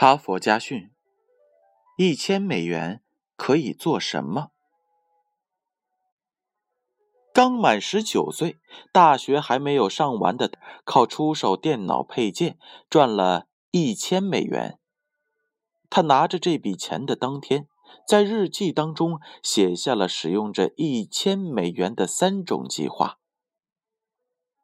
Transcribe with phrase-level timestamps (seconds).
[0.00, 0.92] 哈佛家训：
[1.96, 3.02] 一千美元
[3.34, 4.52] 可以做什么？
[7.34, 8.60] 刚满十九岁，
[8.92, 10.52] 大学还没有上完的，
[10.84, 14.78] 靠出售电脑配件赚了一千美元。
[15.90, 17.66] 他拿着这笔钱的当天，
[18.06, 23.18] 在日记当中写下了使用这一千美元的三种计划：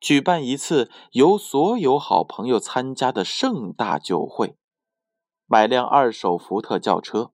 [0.00, 4.56] 举办一次由所有好朋友参加的盛大酒会，
[5.50, 7.32] 买辆二手福特轿车，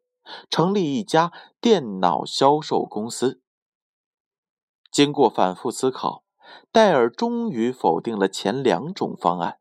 [0.49, 3.43] 成立一家电脑销售公司。
[4.93, 6.23] 经过反复思考，
[6.71, 9.59] 戴尔终于否定了前两种方案，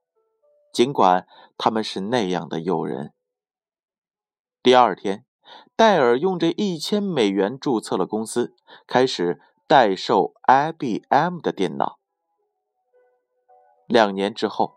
[0.71, 3.15] 尽管他们是那样的诱人。
[4.61, 5.25] 第二天，
[5.75, 11.97] 戴尔用这一千美元注册了公司，开始代售 IBM 的电脑。
[13.87, 14.75] 两年之后，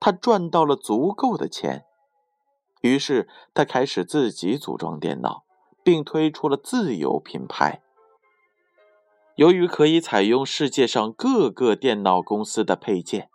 [0.00, 1.86] 他赚到了足够的钱，
[2.84, 5.46] 于是他开始自己组装电脑，
[5.82, 7.80] 并推出了自有品牌。
[9.36, 13.30] 由于可以采用世界上各个电脑公司的配件，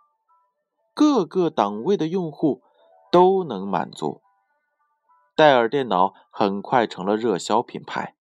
[0.94, 2.62] 各个档位的用户
[3.10, 4.22] 都能满足，
[5.34, 8.14] 戴尔电脑很快成了热销品牌。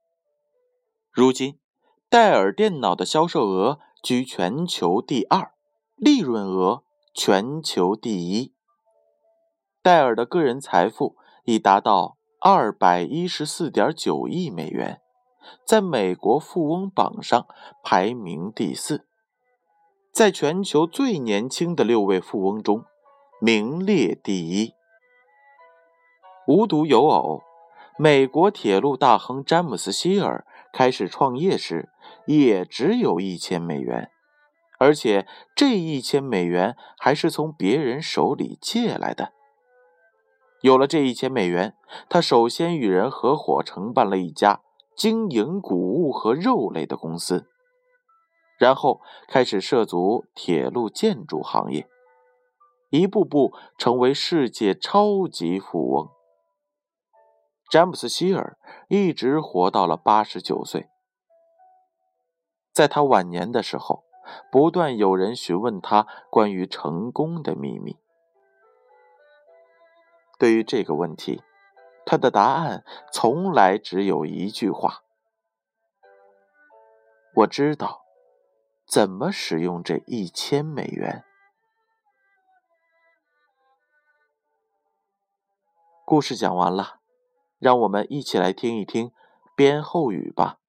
[1.11, 1.59] 如今，
[2.09, 5.51] 戴尔电脑的销售额居全球第二，
[5.95, 8.55] 利润额全球第一。
[9.89, 15.01] 戴尔的个人财富已达到二百一十四点九亿美元。
[15.65, 17.47] 在美国富翁榜上
[17.83, 19.07] 排名第四，
[20.13, 22.85] 在全球最年轻的六位富翁中
[23.41, 24.75] 名列第一。
[26.45, 27.41] 无独有偶，
[27.97, 31.89] 美国铁路大亨詹姆斯·希尔开始创业时
[32.27, 34.11] 也只有一千美元，
[34.77, 35.25] 而且
[35.55, 39.33] 这一千美元还是从别人手里借来的。
[40.61, 41.75] 有了这一千美元，
[42.09, 44.61] 他首先与人合伙承办了一家。
[44.95, 47.47] 经营谷物和肉类的公司，
[48.57, 48.99] 然后
[49.29, 51.87] 开始涉足铁路建筑行业，
[52.89, 56.09] 一步步成为世界超级富翁。
[57.71, 58.57] 詹姆斯·希尔
[58.89, 60.89] 一直活到了八十九岁。
[62.73, 64.03] 在他晚年的时候，
[64.51, 67.95] 不断有人询问他关于成功的秘密。
[70.39, 71.43] 对于这个问题，
[72.05, 75.03] 他的答案从来只有一句话
[77.35, 78.05] ：“我知道
[78.87, 81.25] 怎么使用这一千美元。”
[86.05, 87.01] 故事讲完了，
[87.57, 89.11] 让我们一起来听一听
[89.57, 90.59] 编后语吧。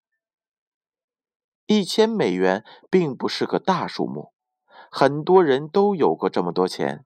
[1.67, 4.33] 一千美元并不是个大数目，
[4.91, 7.05] 很多人都有过这么多钱，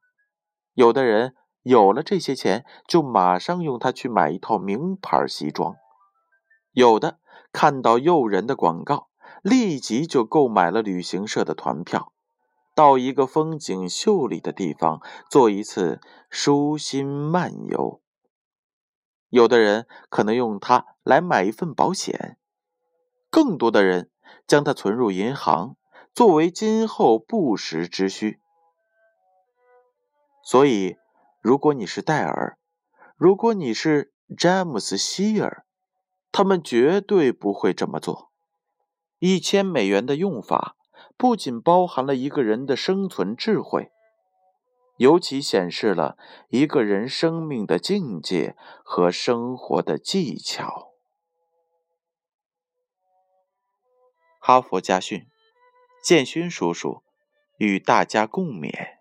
[0.72, 1.36] 有的人。
[1.64, 5.76] 有了这些钱，就马上用它去买一套名牌西装；
[6.72, 7.19] 有的
[7.52, 9.08] 看到诱人的广告，
[9.41, 12.12] 立即就购买了旅行社的团票，
[12.75, 18.02] 到一个风景秀丽的地方做一次舒心漫游；
[19.31, 22.36] 有的人可能用它来买一份保险；
[23.31, 24.10] 更多的人
[24.46, 25.78] 将它存入银行，
[26.12, 28.38] 作为今后不时之需。
[30.42, 30.98] 所以。
[31.44, 32.56] 如果你是戴尔，
[33.19, 35.66] 如果你是詹姆斯·希尔，
[36.32, 38.32] 他们绝对不会这么做。
[39.19, 40.75] 一千美元的用法
[41.19, 43.93] 不仅包含了一个人的生存智慧，
[44.97, 46.16] 尤其显示了
[46.49, 50.94] 一个人生命的境界和生活的技巧。
[54.41, 55.26] 哈佛家训，
[56.02, 57.02] 建勋叔叔
[57.58, 58.94] 与大家共勉。